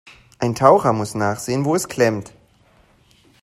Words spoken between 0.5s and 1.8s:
Taucher muss nachsehen, wo